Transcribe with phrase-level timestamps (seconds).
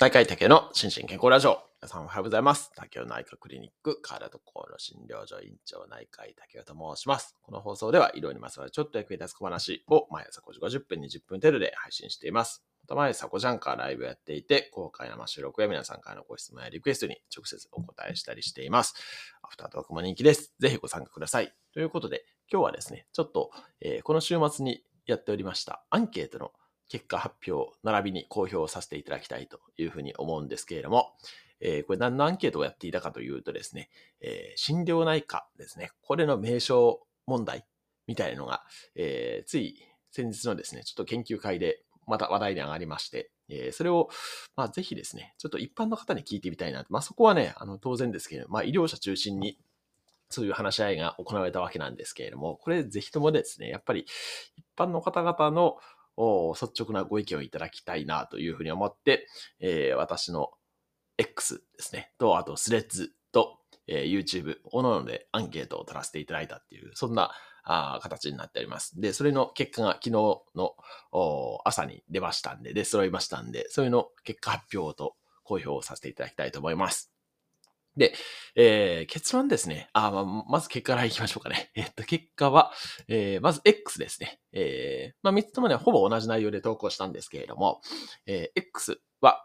[0.00, 1.60] 大会竹の心身健康ラジオ。
[1.82, 2.72] 皆さんおはようございます。
[2.74, 7.36] 竹尾内科クリニック、体と心の診療所院長内科医竹尾と申します。
[7.42, 12.64] この放送では、医療にまつわるちょっと役に立つ小話を毎朝5時50分、20分程度で配信しています。
[12.84, 18.94] また毎朝5時半からライブやっていて、公開生収録や皆さんからのご質問やリクエストに直接お答えしたりしています。
[19.42, 20.54] アフタートークも人気です。
[20.58, 21.52] ぜひご参加ください。
[21.74, 23.50] ということで、今日はですね、ちょっと、
[23.82, 26.52] えーこの週末にやっておりましたアンケートの
[26.90, 31.12] 結果発表並びに公表させていただきたいというふうに思うんですけれども、
[31.60, 33.88] えーこれ何のアンケートをやっていたかというとですね、
[34.20, 37.64] えー心療内科ですね、これの名称問題
[38.06, 38.64] みたいなのが、
[38.96, 39.78] えーつい
[40.10, 44.08] 先日のですね、ちょっと研究会でまた話題に上がりまして、えーそれを、
[44.56, 46.86] まあ、ぜひですね、ちょっと一般の方に聞いてみたいなと。
[46.90, 49.58] まあ、そこはね、あの、当然ですけれども、まあ、医療者中心に
[50.28, 54.06] そういう話し合いが行われたわけなんですけれども、これぜひともですね、やっぱり
[54.56, 55.76] 一般の方々の
[56.60, 59.26] 率直なご意見をいただきたいなというふうに思って、
[59.60, 60.50] えー私の
[61.18, 69.00] X ですね、と、あとスレッズと、えー YouTube、おのおのでアンケートを取らせていただいたっていう、そんなあ形になっております。
[69.00, 70.74] で、それの結果が昨日の
[71.64, 77.09] 朝に出ましたんで、で、揃いましたんで、それの結果発表と公表をさせていただきたいと思います。
[77.96, 78.14] で、
[78.54, 79.88] えー結論ですね。
[79.92, 81.70] あ、まあ、まず結果からいきましょうかね。
[81.76, 82.72] えっと、結果は、
[83.08, 84.40] えーまず X ですね。
[84.52, 87.80] えーまあ、3つともね、ほぼ同じ内容で投稿したんですけれども、
[88.26, 89.44] えー X は、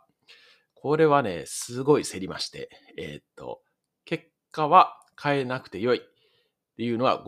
[0.74, 3.62] これはね、すごい競りまして、えーっと、
[4.06, 6.02] 結果は変えなくてよいっ
[6.78, 7.24] ていうのは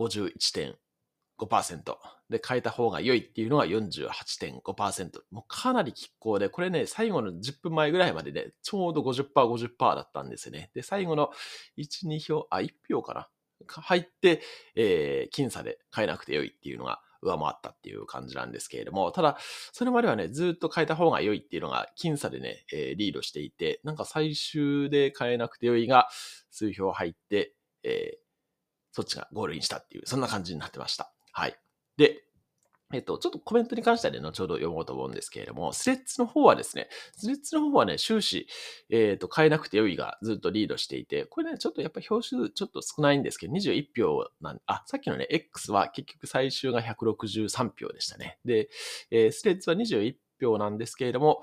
[1.38, 1.96] 5%。
[2.30, 5.20] で、変えた方が良いっていうのが48.5%。
[5.30, 10.70] もうかなり拮抗で、これね、最後の10分前ぐらいまでね、ちょうど50%、50%だったんですよね。
[10.74, 11.30] で、最後の
[11.78, 13.28] 1、2票、あ、1票かな？
[13.66, 14.42] 入って、
[14.76, 19.36] えー、僅差で変えなくて良いっていうのが上回ったっていう感じなんですけれども、ただ、
[19.72, 26.08] それまではね、ずっと変えた方が良いっていうのが僅差でね、えーリードしていて、なんか最終で変えなくて良いが
[26.50, 28.28] 数票入って、えー
[28.90, 31.12] そっちがゴールインしたっていう、そんな感じになってました。
[31.38, 31.56] はい。
[31.96, 32.24] で、
[32.92, 38.48] えっと、ちょっとコメントに関してはね、後ほど読もうと思うんですけれども、スレッズの方はですね、スレッズの方はね、終始、
[38.90, 48.40] えっと、変えなくて良いがずっとリードしていて、これね、ちょっとやっぱ票数ちょっと少ないんですけど、21票なんあ、さっきのね、X は結局最終が163票でしたね。
[48.44, 48.68] で、
[49.12, 51.42] えースレッズは21票なんですけれども、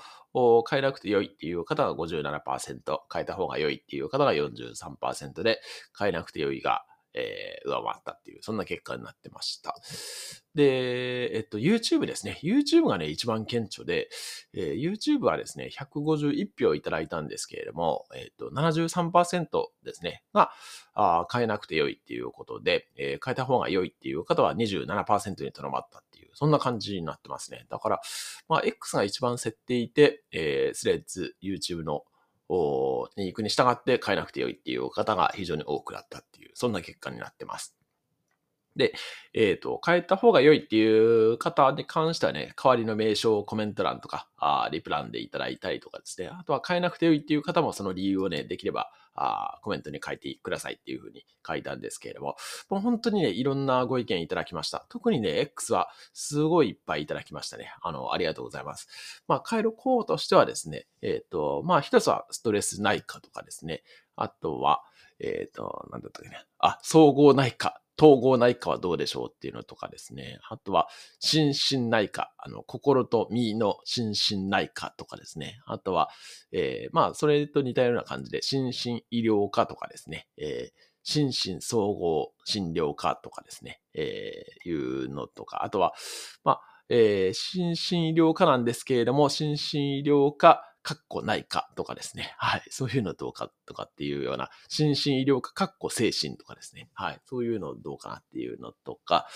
[0.69, 5.61] 変えなくて良いっていう方が57%、変えた方が良いっていう方が43%で、
[5.97, 6.85] 変えなくて良いが、
[7.15, 9.75] えー上回ったっていう、そんな結果になってました。
[10.53, 12.39] で、えっと、YouTube ですね。
[12.43, 14.09] YouTube がね、一番顕著で、
[14.53, 19.47] えー YouTube はですね、151票いただいたんですけれども、えっと、73%
[19.83, 20.51] ですね、が、
[20.93, 27.65] あ変えなくて良いっていうことで、えー変えた方が良いっていう方は27%にとどまったっていう、そんな感じになってますね。
[27.69, 28.01] だから、
[28.47, 32.03] まあ、X が一番競っていて、えースレッズ、YouTube の
[33.17, 37.75] に行くに従って変えなくてよいっていう方が非常に多くなったっていう、そんな結果になってます。
[38.75, 38.93] で、
[39.33, 52.35] えっ、と、変えた方が良いっていう方に関してはね、代わりの名称をコメント欄とか、あリプ欄でいただいたりとかですね、あとは変えなくて良いっていう方もその理由をね、できれば、あコメントに書いてくださいっていうふうに書いたんですけれども、
[52.69, 54.85] もう本当にね、いろんなご意見いただきました。
[54.89, 57.73] 特にね、X はすごいいっぱいいただきましたね。
[57.81, 58.89] あの、ありがとうございます。
[59.27, 63.83] まあ、回路項としてはですね、えっ、と、まあ、一つはストレス内科とかですね。
[64.17, 64.83] あとは、
[65.19, 66.43] えっ、と、なんだったっけね。
[66.59, 67.81] あ、総合内科。
[67.97, 70.39] 統合内科はどうでしょうっていうのとかですね。
[70.49, 70.87] あとは、
[71.19, 72.33] 心身内科。
[72.37, 75.59] あの、心と身の心身内科とかですね。
[75.65, 76.09] あとは、
[76.51, 80.27] えーまあ、それと似たような感じで、心身医療科とかですね。
[80.37, 83.79] えー心身総合診療科とかですね。
[83.93, 85.63] えーいうのとか。
[85.63, 85.93] あとは、
[86.43, 92.35] まあ、えー心身医療科なんですけれども、心身医療科、かっこ内科とかですね。
[92.37, 92.63] はい。
[92.69, 96.91] そういうのどうかとかっていうような、心身医療科、かっこ精神とかですね。
[96.93, 97.19] はい。
[97.25, 99.27] そういうのどうかなっていうのとか、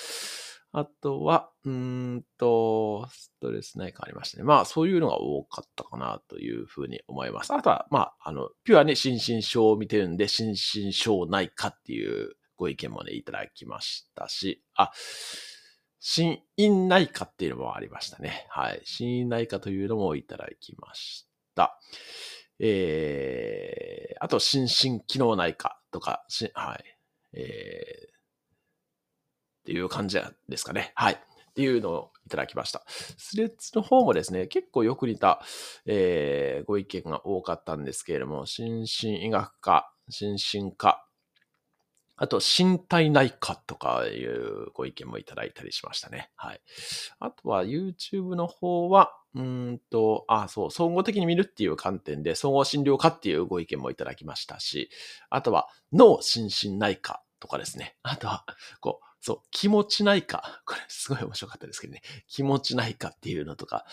[0.72, 1.72] あとは、うー
[2.18, 4.44] んと、ストレス内科ありましたね。
[4.44, 7.52] まあ、そういうのが多かったかなというふうに思います。
[7.52, 14.92] あとは、まあ、あの、ピュアに心身症を見てるんで、心身症内科っていうご意見もね、いただきましたし、あ、
[16.00, 18.46] 心院内科っていうのもありましたね。
[18.52, 18.82] はい。
[18.84, 21.29] 心院内科というのもいただきました。
[22.60, 26.84] えー、あと、心身機能内科とか、しはい。
[27.34, 28.12] えー、っ
[29.66, 30.92] ていう感じですかね。
[30.96, 31.14] はい。
[31.14, 32.84] っていうのをいただきました。
[32.88, 35.42] スレッズの方もですね、結構よく似た、
[35.86, 41.09] えーご意見が多かったんですけれども、心身医学科、心身科、
[42.22, 46.30] あと、身体内科とかいうご意見もいただいたりしましたね。
[46.36, 46.62] はい。
[47.20, 54.90] あとは YouTube の方は、うんと、あ、そう、総合的に見るっていう観点で、総合診療科っていうご意見もいただきましたし、
[55.30, 57.96] あとは脳心身内科とかですね。
[58.04, 58.46] あとは、
[58.82, 60.62] こう、そう、気持ちないか。
[60.66, 62.02] これすごい面白かったですけどね。
[62.28, 63.86] 気持ちないかっていうのとか、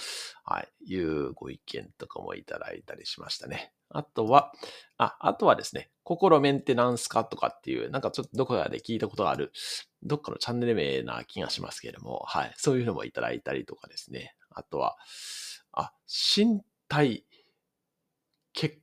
[0.44, 3.72] はい、いうご意見とかもいただいたりしましたね。
[3.90, 4.52] あとは、
[4.98, 9.52] あ、あとはですね、心メンテナンスかとかっていう、なんかちょっとどこかで聞いたことがある、
[10.02, 14.34] どっかのチャンネル名な気がしますけれども、はい、そういうのもいただいたりとかですね。
[14.50, 14.96] あとは、
[15.72, 15.92] あ、
[16.36, 17.24] 身体
[18.54, 18.80] 血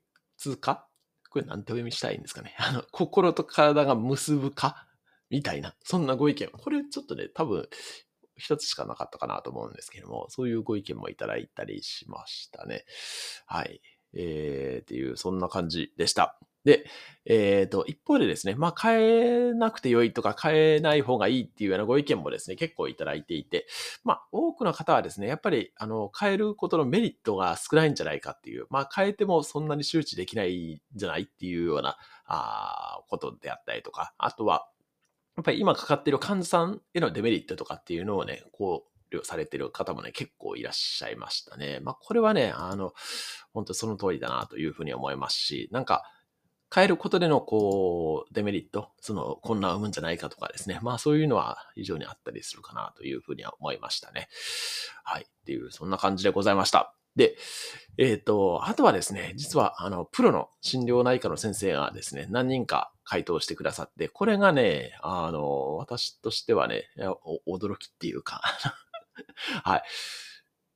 [0.59, 0.87] 化？
[1.29, 2.55] これなんてお読みしたいんですかね。
[2.59, 4.87] あの、心と体が結ぶか
[5.29, 6.47] みたいな、そんなご意見。
[6.49, 7.67] これちょっとね、多分、
[8.35, 12.85] 一つしかなかったかなと思うんですけども、そういうご意見もいただいたりしましたね。
[13.45, 13.81] はい。
[14.13, 16.37] えー、っていう、そんな感じでした。
[16.65, 16.85] で、
[17.25, 23.67] えっ、ー、と、一方でですね、まあ、変えなくてよいとか変えない方がいいっていうようなご意見もですね、結構いただいていて、
[24.03, 34.67] まあ、多くの方はですね、やっぱり、あの、変えることのメリットが少ないんじゃないかっていう、まあ、変えてもそんなに周知できないんじゃないっていうような、あことであったりとか、あとは、
[35.35, 38.92] やっぱり今かかっている患者さんへのデメリットとかっていうのをね、こう、
[39.23, 41.79] されてる方もね、結構いらっしゃいましたね。
[41.81, 42.93] まあ、これはね、あの、
[43.53, 46.03] 本当その通りだなというふうに思いますし、なんか、
[46.73, 50.79] 変えることでの、こう、デメリット、その、こんな生むんじゃないかとかですね。
[50.81, 54.27] まあ、そういうのは非常にあったりするかなというふうには思いましたね。
[55.03, 55.27] はい。
[55.29, 56.95] っていう、そんな感じでございました。
[57.15, 57.37] で、
[57.99, 66.89] えっ、ー、と、あとはですね、実は、あの、プロの診療内科の先生がですね、何人か回答してくださって、これがね、あの、私としてはね、
[67.47, 68.41] 驚きっていうか
[69.63, 69.83] はい。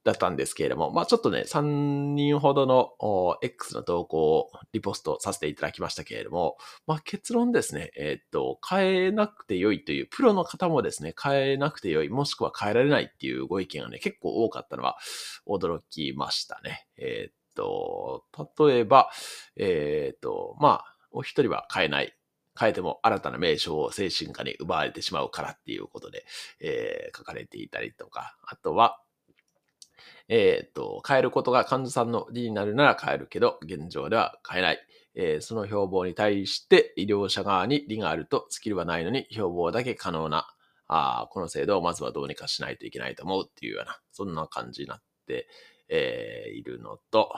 [0.08, 6.58] だったんですけれども、まあちょっとね、3人ほどの X の投稿をリポストさせていただきましたけれども、
[6.88, 14.98] まあ結論ですね、えっ、と、変えなくて良いという、プロの方もですね、変えなくて良い、もしくは変えられないっていうご意見がね、結構多かったのは
[15.46, 16.88] 驚きましたね。
[16.96, 18.24] えっ、と、
[18.58, 19.10] 例えば、
[19.58, 22.18] えっ、と、まあ、お一人は変えない。
[22.58, 26.26] 変えても新たな名称を精神科に奪われてしまうからっていうことで、
[26.60, 29.00] えー、書かれていたりとか、あとは、
[30.30, 34.80] えっ、ー、と、変えることが患者さんの利になるなら変えるけど、現状では変えない。
[35.20, 40.48] えー、その標榜に対して医療者側に利があるとスキルはないのに標榜だけ可能な、
[40.88, 45.48] あこの制度をまずはどうにかしないといけないと思うっていうような、そんな感じになって、
[45.90, 47.32] えー、いるのと、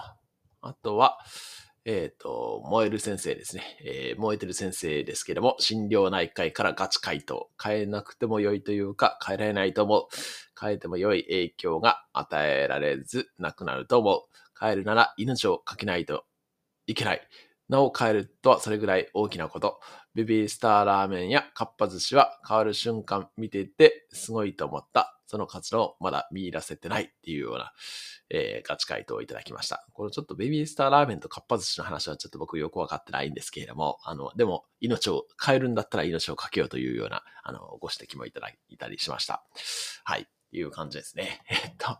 [0.61, 1.17] あとは、
[1.85, 3.63] えっ、ー、と、燃える先生ですね。
[3.83, 7.49] えー、燃えてる先生ですけども、心療内科医からガチ回答。
[7.61, 10.07] 変えなくても良いというか、変えられないと思う。
[10.59, 14.21] 変えても良い影響が与えられず、なくなると思う。
[14.59, 16.25] 変えるなら命をかけないと
[16.85, 17.21] いけない。
[17.69, 19.79] なお変えるとはそれぐらい大きなこと。
[20.15, 25.18] ベビースターラーメンやかっぱ寿司は変わる瞬間見ていてすごいと思った。
[25.29, 27.71] その活動をまだ見出せてないっていうような、
[28.31, 29.85] えー、ガチ回答をいただきました。
[29.93, 39.43] これちょっとベビースターラーメンとかっぱ寿司の話はちょっと僕よくわかってないんですけれども、あの、でも命を変えるんだったら命をかけようというような、あの、ご指摘もいただいたりしました。
[40.03, 40.27] はい。
[40.51, 41.41] いう感じですね。
[41.47, 41.99] えっと。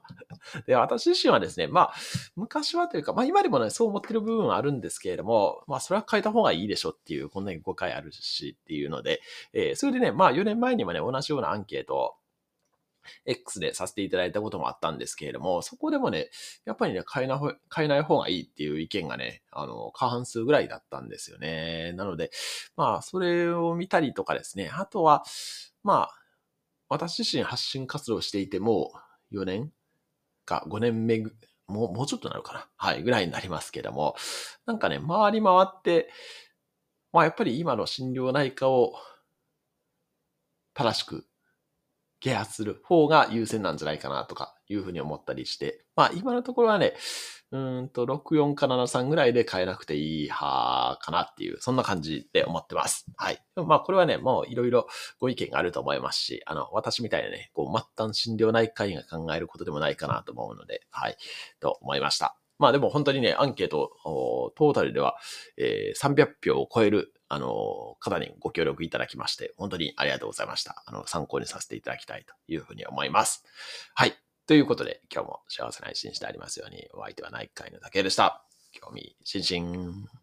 [0.65, 1.93] で、私自身はですね、まあ、
[2.35, 9.21] 昔はというか、まあ今でもね、そう思ってる部分はあるんですけれども、まあそれは変えた方がいいでしょっていう、こんなに誤解あるしっていうので、
[9.53, 12.15] えー、それでね、まあ4年前にもね、同じようなアンケートを
[13.25, 16.29] X でさせていただいたこともあったんですけれども、そこでもね、
[16.65, 17.39] やっぱりね、変えな
[17.73, 21.93] 変えない方がいいっていう意見がね、あの、過半数ぐらいだったんですよね。
[21.93, 22.31] なので、
[22.75, 25.23] まあ、それを見たりとかですね、あとは、
[25.83, 26.15] まあ、
[26.89, 28.93] 私自身発信活動していても、
[29.31, 29.71] 4年
[30.45, 31.35] か5年目ぐ、
[31.67, 32.67] もう、もうちょっとなるかな。
[32.77, 34.15] はい、ぐらいになりますけども、
[34.65, 36.09] なんかね、回り回って、
[37.11, 38.93] まあやっぱり今の心療内科を
[40.73, 41.25] 正しく
[42.19, 46.93] 啓発する方が優先なんじゃないかなとかいうふうに思ったりして、まあ今のところはね、
[47.51, 53.05] うんと64か73ぐらいで変えなくていい派かなっていう、そんな感じで思ってます。
[53.15, 53.41] はい。
[53.55, 54.87] まあこれはね、もういろいろ
[55.19, 61.17] ご意見があると思いますし、あの、私みたいなね、こう末端診療内科医が考えることでもないかなと思うので、はい、
[61.59, 62.37] と思いました。
[62.59, 63.91] まあでも本当にね、アンケート、
[64.55, 65.15] トータルでは、
[65.57, 70.83] えー、300票を超えるあの、方にご協力いただきまして、本当にありがとうございました。
[70.85, 73.45] あの、参考にさせていただきたいというふうに思います。
[73.93, 74.13] はい。
[74.47, 78.43] ということで、今日も幸せな一日でありますように、お相手は内科医の竹でした。
[78.71, 80.18] 興味津々。